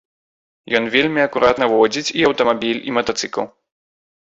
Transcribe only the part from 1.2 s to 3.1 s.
акуратна водзіць і аўтамабіль, і